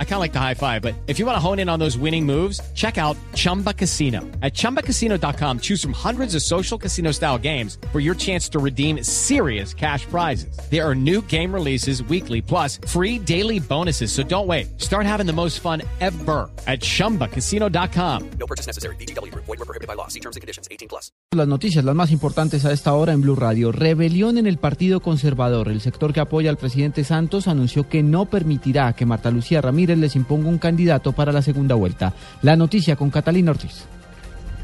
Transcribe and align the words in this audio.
I 0.00 0.04
kind 0.04 0.14
of 0.14 0.20
like 0.20 0.32
the 0.32 0.40
high 0.40 0.54
five, 0.54 0.82
but 0.82 0.96
if 1.06 1.20
you 1.20 1.26
want 1.26 1.36
to 1.36 1.40
hone 1.40 1.60
in 1.60 1.68
on 1.68 1.78
those 1.78 1.96
winning 1.96 2.26
moves, 2.26 2.60
check 2.74 2.98
out 2.98 3.16
Chumba 3.34 3.72
Casino. 3.72 4.22
At 4.42 4.54
ChumbaCasino.com, 4.54 5.60
choose 5.60 5.80
from 5.80 5.92
hundreds 5.92 6.34
of 6.34 6.42
social 6.42 6.76
casino 6.76 7.12
style 7.12 7.38
games 7.38 7.78
for 7.92 8.00
your 8.00 8.16
chance 8.16 8.48
to 8.48 8.58
redeem 8.58 9.04
serious 9.04 9.72
cash 9.72 10.04
prizes. 10.06 10.58
There 10.68 10.84
are 10.84 10.96
new 10.96 11.22
game 11.28 11.54
releases 11.54 12.02
weekly, 12.02 12.42
plus 12.42 12.80
free 12.88 13.20
daily 13.20 13.60
bonuses. 13.60 14.10
So 14.10 14.24
don't 14.24 14.48
wait. 14.48 14.80
Start 14.80 15.06
having 15.06 15.26
the 15.26 15.32
most 15.32 15.60
fun 15.60 15.82
ever 16.00 16.50
at 16.66 16.80
ChumbaCasino.com. 16.80 18.30
No 18.40 18.46
purchase 18.46 18.66
necessary. 18.66 18.96
BGW. 18.96 19.32
Void 19.34 19.46
were 19.46 19.56
prohibited 19.58 19.86
by 19.86 19.94
law. 19.94 20.08
See 20.08 20.20
terms 20.20 20.34
and 20.34 20.40
conditions. 20.40 20.66
18 20.72 20.88
plus. 20.88 21.12
Las 21.30 21.46
noticias, 21.46 21.84
las 21.84 21.94
más 21.94 22.10
importantes 22.10 22.64
a 22.64 22.72
esta 22.72 22.94
hora 22.94 23.12
en 23.12 23.20
Blue 23.20 23.36
Radio. 23.36 23.70
Rebelión 23.70 24.38
en 24.38 24.46
el 24.46 24.58
Partido 24.58 25.00
Conservador. 25.00 25.68
El 25.68 25.80
sector 25.82 26.12
que 26.12 26.20
apoya 26.20 26.48
al 26.50 26.56
presidente 26.56 27.04
Santos 27.04 27.48
anunció 27.48 27.88
que 27.88 28.02
no 28.02 28.26
permitirá 28.26 28.94
que 28.94 29.04
Marta 29.04 29.30
Lucía 29.30 29.60
Ramírez 29.60 29.87
les 29.96 30.16
imponga 30.16 30.48
un 30.48 30.58
candidato 30.58 31.12
para 31.12 31.32
la 31.32 31.42
segunda 31.42 31.74
vuelta. 31.74 32.12
La 32.42 32.56
noticia 32.56 32.96
con 32.96 33.10
Catalina 33.10 33.52
Ortiz. 33.52 33.86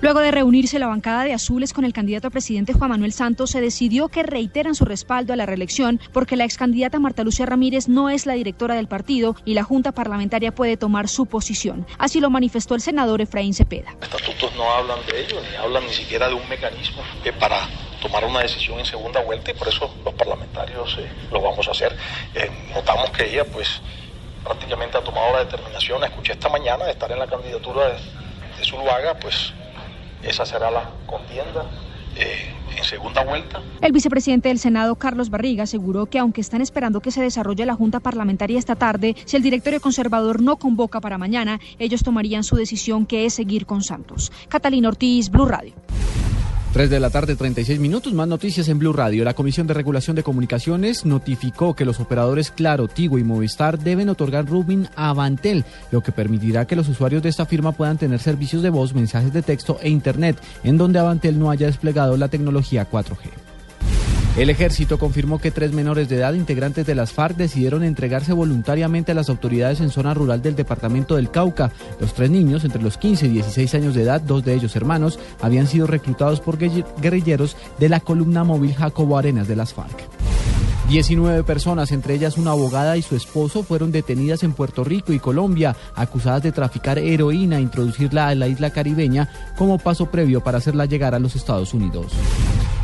Luego 0.05 0.21
de 0.21 0.33
reunirse 0.33 0.79
la 0.79 0.87
bancada 0.87 1.25
de 1.25 1.33
azules 1.33 1.73
con 1.73 1.87
el 1.87 1.95
candidato 1.95 2.29
a 2.29 2.31
presidente 2.31 2.75
Juan 2.75 2.91
Manuel 2.91 3.15
Santos, 3.15 3.51
se 3.51 3.63
decidió 3.63 4.09
que 4.09 4.23
reiteran 4.23 4.75
su 4.75 4.85
respaldo 4.85 5.33
a 5.33 5.37
la 5.37 5.47
reelección 5.47 5.99
porque 6.13 6.37
la 6.37 6.45
excandidata 6.45 6.99
Marta 6.99 7.25
Lucía 7.25 7.47
Ramírez 7.47 7.89
no 7.89 8.11
es 8.11 8.27
la 8.27 8.35
directora 8.35 8.75
del 8.75 8.87
partido 8.87 9.35
y 9.47 9.55
la 9.55 9.63
Junta 9.63 9.93
Parlamentaria 9.93 10.55
puede 10.55 10.77
tomar 10.77 11.09
su 11.09 11.25
posición. 11.25 11.87
Así 11.97 12.21
lo 12.21 12.29
manifestó 12.29 12.75
el 12.75 12.83
senador 12.83 13.23
Efraín 13.23 13.55
Cepeda. 13.55 13.95
Los 13.95 14.11
estatutos 14.11 14.55
no 14.57 14.71
hablan 14.71 14.99
de 15.11 15.25
ello, 15.25 15.37
ni 15.41 15.57
hablan 15.57 15.87
ni 15.87 15.95
siquiera 15.95 16.29
de 16.29 16.35
un 16.35 16.47
mecanismo 16.51 17.01
que 17.23 17.33
para 17.33 17.67
tomar 18.03 18.27
una 18.27 18.41
decisión 18.41 18.79
en 18.79 18.85
segunda 18.85 19.23
vuelta 19.23 19.53
y 19.53 19.55
por 19.55 19.69
eso 19.69 19.91
los 20.05 20.13
parlamentarios 20.13 20.99
eh, 21.01 21.09
lo 21.33 21.41
vamos 21.41 21.67
a 21.67 21.71
hacer. 21.71 21.97
Eh, 22.35 22.51
notamos 22.75 23.09
que 23.09 23.33
ella 23.33 23.47
pues 23.51 23.81
prácticamente 24.45 24.99
ha 24.99 25.03
tomado 25.03 25.33
la 25.33 25.45
determinación, 25.45 26.05
escuché 26.05 26.33
esta 26.33 26.49
mañana, 26.49 26.85
de 26.85 26.93
estar 26.93 27.11
en 27.11 27.19
la 27.19 27.27
candidatura 27.27 27.89
de, 27.89 27.95
de 27.95 28.65
Zuluaga, 28.65 29.15
pues 29.19 29.53
esa 30.23 30.47
será 30.47 30.71
la 30.71 30.91
contienda. 31.07 31.65
Eh, 32.17 32.55
en 32.77 32.85
segunda 32.85 33.25
vuelta. 33.25 33.61
El 33.81 33.93
vicepresidente 33.93 34.49
del 34.49 34.59
Senado, 34.59 34.97
Carlos 34.97 35.31
Barriga, 35.31 35.65
aseguró 35.65 36.07
que 36.07 36.19
aunque 36.19 36.41
están 36.41 36.61
esperando 36.61 37.01
que 37.01 37.11
se 37.11 37.23
desarrolle 37.23 37.67
la 37.67 37.75
Junta 37.75 38.01
Parlamentaria 38.01 38.59
esta 38.59 38.77
tarde, 38.77 39.17
si 39.25 39.37
el 39.37 39.43
directorio 39.43 39.81
conservador 39.81 40.41
no 40.41 40.57
convoca 40.57 41.01
para 41.01 41.19
mañana, 41.19 41.61
ellos 41.79 42.03
tomarían 42.03 42.45
su 42.45 42.57
decisión 42.57 43.07
que 43.07 43.27
es 43.27 43.35
seguir 43.35 43.67
con 43.67 43.83
Santos. 43.83 44.33
Catalina 44.49 44.89
Ortiz, 44.89 45.29
Blue 45.31 45.47
Radio. 45.47 45.75
3 46.75 46.91
de 46.91 46.99
la 46.99 47.09
tarde, 47.09 47.37
36 47.37 47.79
minutos. 47.79 48.13
Más 48.15 48.27
noticias 48.27 48.67
en 48.67 48.81
Blue 48.81 48.93
Radio. 48.93 49.23
La 49.23 49.35
Comisión 49.35 49.69
de 49.69 49.75
Regulación 49.75 50.17
de 50.17 50.25
Comunicaciones 50.25 51.05
notificó 51.05 51.77
que 51.77 51.85
los 51.85 52.01
operadores 52.01 52.51
Claro, 52.51 52.89
Tigo 52.89 53.17
y 53.17 53.23
Movistar 53.23 53.79
deben 53.79 54.09
otorgar 54.09 54.45
roaming 54.45 54.89
a 54.97 55.11
Avantel, 55.11 55.65
lo 55.93 56.03
que 56.03 56.11
permitirá 56.11 56.67
que 56.67 56.75
los 56.75 56.89
usuarios 56.89 57.23
de 57.23 57.29
esta 57.29 57.47
firma 57.47 57.71
puedan 57.71 57.97
tener 57.97 58.19
servicios 58.19 58.61
de 58.65 58.71
voz, 58.71 58.93
mensajes 58.93 59.33
de 59.33 59.43
texto 59.43 59.79
e 59.83 59.89
Internet, 59.89 60.37
en 60.65 60.77
donde 60.77 60.99
Avantel 60.99 61.39
no 61.39 61.49
haya 61.49 61.69
desplegado 61.69 62.17
la 62.17 62.27
tecnología 62.27 62.91
4G. 62.91 63.44
El 64.37 64.51
ejército 64.51 64.99
confirmó 64.99 65.39
que 65.39 65.53
tres 65.53 65.73
menores 65.73 66.09
de 66.09 66.17
edad 66.17 66.35
integrantes 66.35 66.85
de 66.85 66.97
las 66.97 67.13
FARC 67.13 67.37
decidieron 67.37 67.85
entregarse 67.85 68.33
voluntariamente 68.33 69.13
a 69.13 69.15
las 69.15 69.29
autoridades 69.29 69.79
en 69.79 69.91
zona 69.91 70.13
rural 70.13 70.43
del 70.43 70.57
departamento 70.57 71.15
del 71.15 71.31
Cauca. 71.31 71.71
Los 72.01 72.15
tres 72.15 72.31
niños, 72.31 72.65
entre 72.65 72.83
los 72.83 72.99
15 72.99 73.27
y 73.27 73.29
16 73.29 73.77
años 73.77 73.95
de 73.95 74.03
edad, 74.03 74.21
dos 74.21 74.45
de 74.45 74.55
ellos 74.55 74.75
hermanos, 74.75 75.21
habían 75.41 75.69
sido 75.69 75.87
reclutados 75.87 76.41
por 76.41 76.59
guerrilleros 76.59 77.57
de 77.79 77.89
la 77.89 78.01
columna 78.01 78.43
móvil 78.43 78.75
Jacobo 78.75 79.17
Arenas 79.17 79.47
de 79.47 79.55
las 79.55 79.73
FARC. 79.73 80.03
19 80.89 81.45
personas, 81.45 81.93
entre 81.93 82.15
ellas 82.15 82.37
una 82.37 82.51
abogada 82.51 82.97
y 82.97 83.03
su 83.03 83.15
esposo, 83.15 83.63
fueron 83.63 83.93
detenidas 83.93 84.43
en 84.43 84.53
Puerto 84.53 84.83
Rico 84.83 85.13
y 85.13 85.21
Colombia, 85.21 85.77
acusadas 85.95 86.43
de 86.43 86.51
traficar 86.51 86.99
heroína 86.99 87.59
e 87.59 87.63
introducirla 87.63 88.27
a 88.27 88.35
la 88.35 88.49
isla 88.49 88.71
caribeña 88.71 89.31
como 89.57 89.79
paso 89.79 90.07
previo 90.07 90.43
para 90.43 90.59
hacerla 90.59 90.87
llegar 90.87 91.15
a 91.15 91.21
los 91.21 91.37
Estados 91.37 91.73
Unidos. 91.73 92.13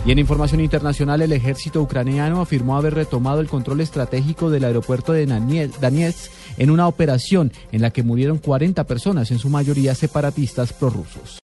Y 0.06 0.12
en 0.12 0.18
información 0.18 0.62
internacional, 0.62 1.20
el 1.20 1.32
ejército 1.32 1.82
ucraniano 1.82 2.40
afirmó 2.40 2.76
haber 2.76 2.94
retomado 2.94 3.40
el 3.40 3.48
control 3.48 3.82
estratégico 3.82 4.48
del 4.48 4.64
aeropuerto 4.64 5.12
de 5.12 5.26
Donetsk 5.26 6.30
en 6.56 6.70
una 6.70 6.88
operación 6.88 7.52
en 7.70 7.82
la 7.82 7.90
que 7.90 8.02
murieron 8.02 8.38
40 8.38 8.84
personas, 8.84 9.30
en 9.30 9.38
su 9.38 9.50
mayoría 9.50 9.94
separatistas 9.94 10.72
prorrusos. 10.72 11.38